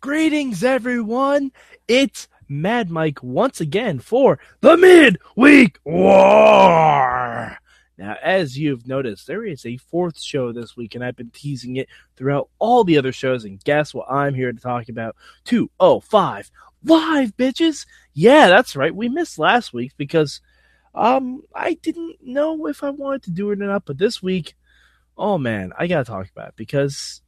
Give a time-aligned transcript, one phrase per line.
[0.00, 1.52] Greetings, everyone.
[1.86, 7.58] It's Mad Mike once again for the Midweek War.
[7.98, 11.76] Now, as you've noticed, there is a fourth show this week, and I've been teasing
[11.76, 11.86] it
[12.16, 13.44] throughout all the other shows.
[13.44, 14.10] And guess what?
[14.10, 16.50] I'm here to talk about 205
[16.82, 17.84] Live, bitches.
[18.14, 18.96] Yeah, that's right.
[18.96, 20.40] We missed last week because
[20.94, 23.84] um I didn't know if I wanted to do it or not.
[23.84, 24.54] But this week,
[25.18, 27.20] oh man, I gotta talk about it because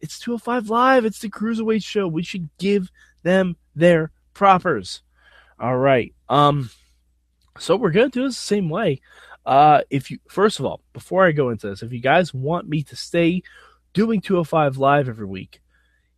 [0.00, 1.04] it's 205 Live.
[1.04, 2.08] It's the Cruiserweight show.
[2.08, 2.90] We should give
[3.22, 5.02] them their propers.
[5.58, 6.14] All right.
[6.28, 6.70] Um
[7.58, 9.00] so we're going to do this the same way.
[9.44, 12.68] Uh if you first of all, before I go into this, if you guys want
[12.68, 13.42] me to stay
[13.92, 15.60] doing 205 Live every week,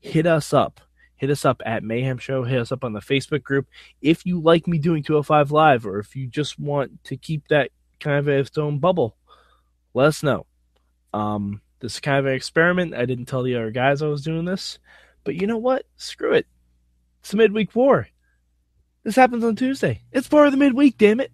[0.00, 0.80] hit us up.
[1.16, 2.42] Hit us up at Mayhem Show.
[2.42, 3.68] Hit us up on the Facebook group.
[4.00, 7.70] If you like me doing 205 Live or if you just want to keep that
[8.00, 9.16] kind of its own bubble,
[9.94, 10.46] let us know.
[11.14, 12.94] Um this is kind of an experiment.
[12.94, 14.78] I didn't tell the other guys I was doing this.
[15.24, 15.84] But you know what?
[15.96, 16.46] Screw it.
[17.20, 18.08] It's the midweek war.
[19.02, 20.02] This happens on Tuesday.
[20.12, 21.32] It's part of the midweek, damn it.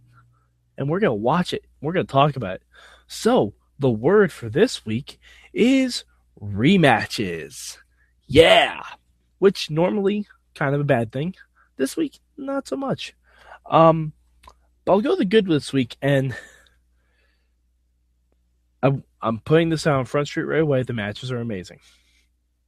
[0.78, 1.66] And we're going to watch it.
[1.82, 2.62] We're going to talk about it.
[3.06, 5.20] So, the word for this week
[5.52, 6.04] is
[6.40, 7.76] rematches.
[8.26, 8.82] Yeah.
[9.38, 11.34] Which normally kind of a bad thing.
[11.76, 13.14] This week, not so much.
[13.66, 14.14] Um,
[14.86, 16.34] but I'll go the good this week and
[18.82, 20.82] I, I'm putting this out on Front Street right away.
[20.82, 21.80] The matches are amazing.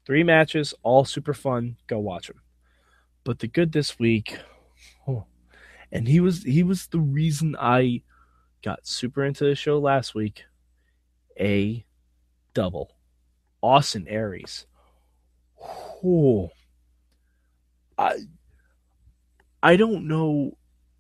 [0.07, 1.77] Three matches, all super fun.
[1.87, 2.41] Go watch them.
[3.25, 4.39] But the good this week,
[5.07, 5.25] oh,
[5.93, 8.03] and he was he was the reason I
[8.63, 10.45] got super into the show last week.
[11.39, 11.85] A
[12.55, 12.97] double,
[13.63, 14.67] Austin Aries.
[16.05, 16.51] Oh,
[17.99, 18.17] I
[19.63, 20.57] I don't know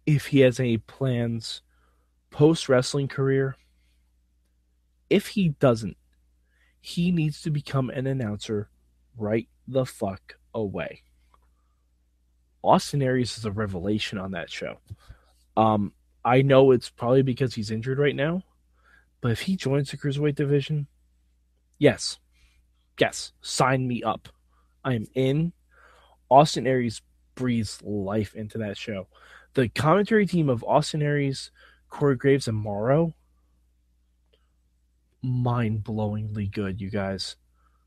[0.06, 1.62] if he has any plans
[2.30, 3.56] post wrestling career
[5.10, 5.96] if he doesn't,
[6.80, 8.70] he needs to become an announcer
[9.18, 11.02] right the fuck away.
[12.62, 14.78] Austin Aries is a revelation on that show.
[15.56, 15.92] Um,
[16.24, 18.42] I know it's probably because he's injured right now,
[19.20, 20.86] but if he joins the cruiserweight division,
[21.78, 22.18] yes,
[22.98, 24.28] yes, sign me up.
[24.84, 25.52] I am in.
[26.30, 27.02] Austin Aries
[27.34, 29.08] breathes life into that show.
[29.54, 31.50] The commentary team of Austin Aries,
[31.88, 33.14] Corey Graves, and Mauro
[35.22, 37.36] mind blowingly good, you guys.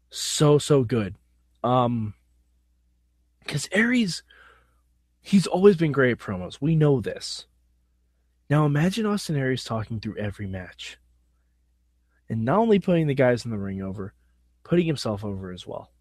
[0.09, 1.16] So so good.
[1.63, 2.13] Um
[3.39, 4.23] because Aries
[5.21, 6.59] he's always been great at promos.
[6.61, 7.45] We know this.
[8.49, 10.97] Now imagine Austin Aries talking through every match.
[12.29, 14.13] And not only putting the guys in the ring over,
[14.63, 15.91] putting himself over as well.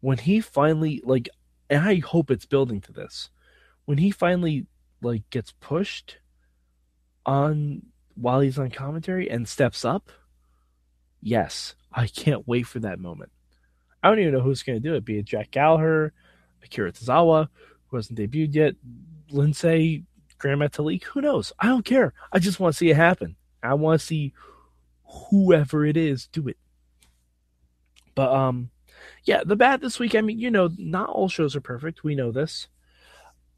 [0.00, 1.28] When he finally like
[1.70, 3.30] and I hope it's building to this.
[3.84, 4.66] When he finally
[5.02, 6.18] like gets pushed
[7.26, 7.82] on
[8.20, 10.10] while he's on commentary and steps up,
[11.20, 13.30] yes, I can't wait for that moment.
[14.02, 16.12] I don't even know who's going to do it, be it Jack Gallagher,
[16.62, 17.48] Akira Tozawa,
[17.86, 18.74] who hasn't debuted yet,
[19.30, 20.04] Lindsay,
[20.38, 21.52] Gran Metalik, who knows?
[21.58, 22.12] I don't care.
[22.32, 23.36] I just want to see it happen.
[23.62, 24.32] I want to see
[25.04, 26.56] whoever it is do it.
[28.14, 28.70] But um
[29.24, 32.04] yeah, the bad this week, I mean, you know, not all shows are perfect.
[32.04, 32.68] We know this.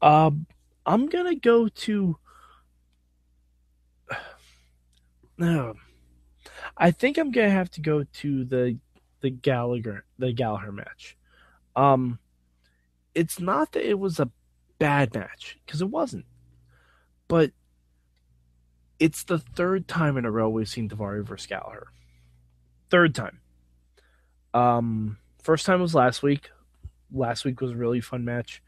[0.01, 0.47] Um
[0.85, 2.17] I'm to go to
[5.37, 5.75] no.
[6.77, 8.77] I think I'm gonna have to go to the
[9.21, 11.17] the Gallagher the Gallagher match.
[11.75, 12.19] Um,
[13.13, 14.29] it's not that it was a
[14.79, 16.25] bad match because it wasn't,
[17.27, 17.51] but
[18.99, 21.87] it's the third time in a row we've seen Daivari versus Gallagher.
[22.89, 23.39] Third time.
[24.53, 26.49] Um, first time was last week.
[27.11, 28.61] Last week was a really fun match.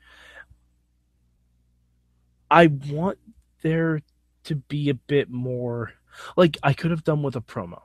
[2.49, 3.17] I want
[3.61, 4.01] there
[4.45, 5.93] to be a bit more
[6.35, 7.81] like I could have done with a promo.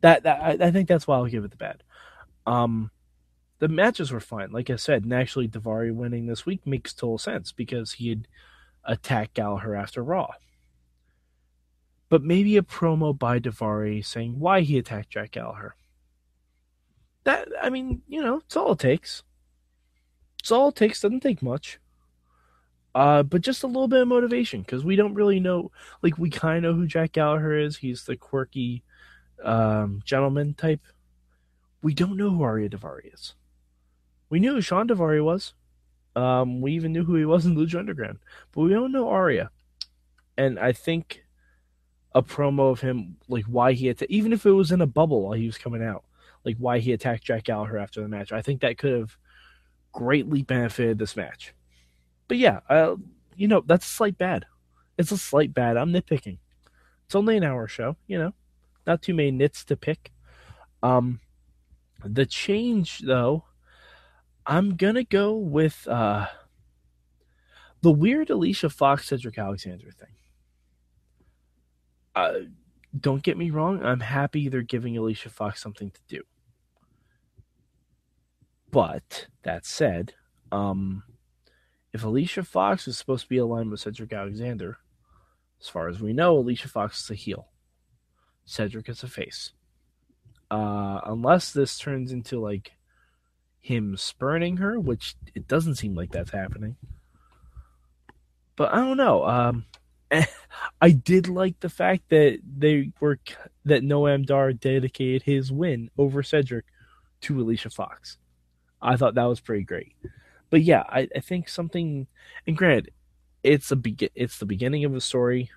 [0.00, 1.82] That, that I, I think that's why I'll give it the bad.
[2.46, 2.90] Um,
[3.58, 7.18] the matches were fine, like I said, and actually Daivari winning this week makes total
[7.18, 8.28] sense because he had
[8.84, 10.30] attacked Gallagher after Raw.
[12.08, 15.76] But maybe a promo by Daivari saying why he attacked Jack Gallagher.
[17.24, 19.22] That I mean, you know, it's all it takes.
[20.40, 21.02] It's all it takes.
[21.02, 21.78] Doesn't take much.
[22.94, 25.70] Uh, but just a little bit of motivation because we don't really know.
[26.02, 27.76] Like we kind of know who Jack Gallagher is.
[27.76, 28.82] He's the quirky
[29.44, 30.80] um, gentleman type.
[31.82, 33.34] we don't know who Ariya Daivari is.
[34.28, 35.54] We knew who Shawn Daivari was.
[36.16, 38.18] Um, we even knew who he was in Lucha Underground,
[38.52, 39.48] but we don't know Ariya.
[40.36, 41.24] And I think
[42.14, 45.22] a promo of him, like why he atta- even if it was in a bubble
[45.22, 46.04] while he was coming out,
[46.44, 48.32] like why he attacked Jack Gallagher after the match.
[48.32, 49.16] I think that could have
[49.92, 51.54] greatly benefited this match.
[52.30, 52.94] But yeah, uh,
[53.34, 54.46] you know that's a slight bad.
[54.96, 55.76] It's a slight bad.
[55.76, 56.38] I'm nitpicking.
[57.04, 58.34] It's only an hour show, you know,
[58.86, 60.12] not too many nits to pick.
[60.80, 61.18] Um,
[62.04, 63.46] the change though,
[64.46, 66.28] I'm gonna go with uh
[67.80, 70.14] the weird Alicia Fox Cedric Alexander thing.
[72.14, 72.32] Uh,
[72.96, 76.22] don't get me wrong, I'm happy they're giving Alicia Fox something to do.
[78.70, 80.14] But that said,
[80.52, 81.02] um,
[81.92, 84.78] if Alicia Fox is supposed to be aligned with Cedric Alexander,
[85.60, 87.48] as far as we know, Alicia Fox is a heel.
[88.44, 89.52] Cedric is a face.
[90.50, 92.72] Uh, unless this turns into like
[93.60, 96.76] him spurning her, which it doesn't seem like that's happening.
[98.56, 99.24] But I don't know.
[99.24, 99.64] Um,
[100.80, 103.18] I did like the fact that they were
[103.64, 106.64] that Noam Dar dedicated his win over Cedric
[107.22, 108.16] to Alicia Fox.
[108.82, 109.94] I thought that was pretty great.
[110.50, 112.06] But yeah, I, I think something.
[112.46, 112.90] And granted,
[113.42, 115.50] it's a be- it's the beginning of a story,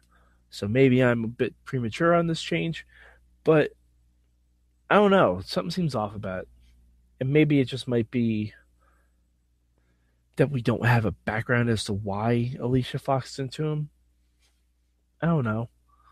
[0.50, 2.86] so maybe I'm a bit premature on this change,
[3.44, 3.72] but
[4.90, 5.42] I don't know.
[5.44, 6.48] Something seems off about it,
[7.20, 8.54] and maybe it just might be
[10.36, 13.90] that we don't have a background as to why Alicia Fox into him.
[15.22, 15.70] I don't know.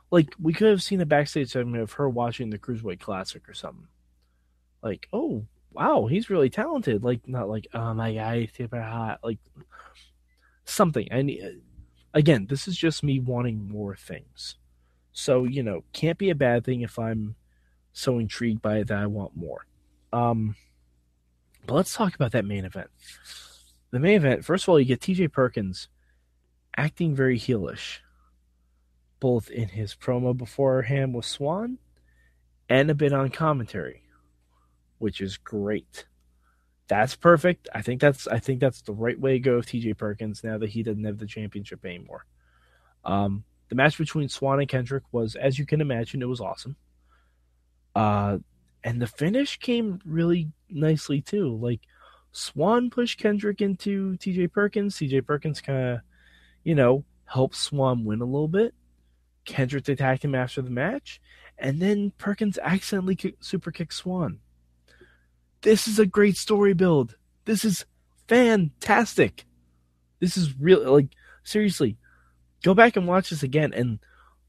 [0.10, 3.54] Like we could have seen a backstage segment of her watching the Cruiserweight Classic or
[3.54, 3.88] something.
[4.84, 7.04] Like, oh wow, he's really talented.
[7.04, 9.20] Like not like oh my god, he's super hot.
[9.24, 9.40] Like
[10.66, 11.08] something.
[11.12, 11.32] And
[12.14, 14.56] again, this is just me wanting more things.
[15.14, 17.36] So you know, can't be a bad thing if I'm
[17.94, 19.66] so intrigued by it that I want more.
[20.14, 20.56] Um,
[21.66, 22.90] but let's talk about that main event.
[23.92, 24.46] The main event.
[24.46, 25.28] First of all, you get T.J.
[25.30, 25.90] Perkins
[26.78, 28.00] acting very heelish
[29.22, 31.78] both in his promo beforehand with Swann
[32.68, 34.01] and a bit on commentary,
[35.02, 36.06] which is great.
[36.88, 37.70] That's perfect.
[37.74, 40.58] I think that's I think that's the right way to go with TJ Perkins now
[40.58, 42.26] that he doesn't have the championship anymore.
[43.04, 46.76] Um, the match between Swann and Kendrick was, as you can imagine, it was awesome.
[47.96, 48.40] Uh,
[48.84, 51.56] and the finish came really nicely too.
[51.56, 51.80] Like
[52.32, 54.98] Swann pushed Kendrick into TJ Perkins.
[54.98, 56.00] TJ Perkins kind of,
[56.64, 58.74] you know, helped Swann win a little bit.
[59.46, 61.20] Kendrick attacked him after the match,
[61.58, 64.40] and then Perkins accidentally super kicked Swann.
[65.62, 67.16] This is a great story build.
[67.46, 67.86] This is
[68.28, 69.46] fantastic.
[70.20, 71.10] This is really like
[71.44, 71.98] seriously.
[72.64, 74.00] Go back and watch this again and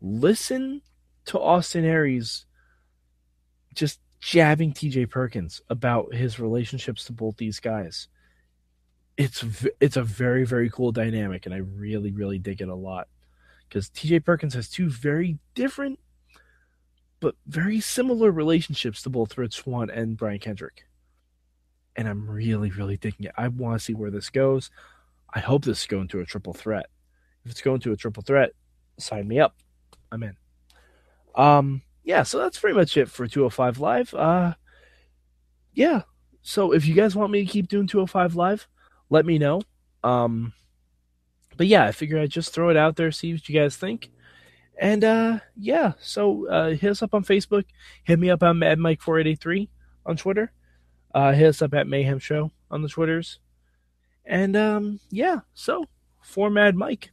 [0.00, 0.82] listen
[1.26, 2.47] to Austin Aries
[3.75, 8.09] just jabbing TJ Perkins about his relationships to both these guys.
[9.17, 9.44] It's
[9.81, 13.09] it's a very very cool dynamic and I really really dig it a lot
[13.69, 15.99] because TJ Perkins has two very different
[17.20, 20.85] but very similar relationships to both Rich Swann and Brian Kendrick.
[21.97, 23.33] And I'm really, really digging it.
[23.37, 24.71] I want to see where this goes.
[25.33, 26.87] I hope this is going to a triple threat.
[27.44, 28.50] If it's going to a triple threat,
[28.99, 29.56] sign me up.
[30.11, 30.37] I'm in.
[31.35, 34.15] Um, yeah, so that's pretty much it for 205 Live.
[34.15, 34.55] Uh,
[35.73, 36.03] yeah,
[36.43, 38.69] so if you guys want me to keep doing 205 Live,
[39.11, 39.62] let me know.
[40.02, 40.52] Um,
[41.57, 44.11] but yeah, I figured I'd just throw it out there, see what you guys think.
[44.78, 47.64] And uh, yeah, so uh, hit us up on Facebook.
[48.05, 49.69] Hit me up on Mad Mike483
[50.07, 50.52] on Twitter.
[51.14, 53.38] Uh, hit us up at Mayhem Show on the Twitters.
[54.25, 55.85] And um, yeah, so
[56.23, 57.11] for Mad Mike,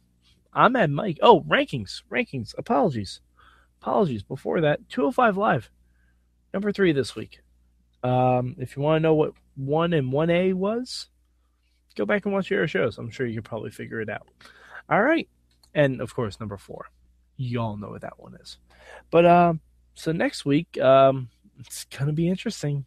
[0.52, 1.18] I'm Mad Mike.
[1.22, 2.54] Oh, rankings, rankings.
[2.56, 3.20] Apologies,
[3.80, 4.22] apologies.
[4.22, 5.70] Before that, 205 Live,
[6.54, 7.40] number three this week.
[8.02, 11.08] Um, if you want to know what one and one A was,
[11.96, 12.98] go back and watch your shows.
[12.98, 14.26] I'm sure you could probably figure it out.
[14.88, 15.28] All right.
[15.74, 16.86] And of course, number four.
[17.36, 18.58] You all know what that one is.
[19.10, 19.60] But um,
[19.94, 21.28] so next week, um,
[21.58, 22.86] it's gonna be interesting.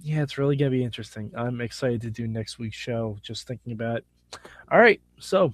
[0.00, 1.30] Yeah, it's really gonna be interesting.
[1.36, 3.18] I'm excited to do next week's show.
[3.22, 4.04] Just thinking about it.
[4.70, 5.52] All right, so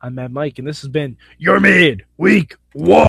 [0.00, 3.08] I'm Mad Mike, and this has been your mid week one.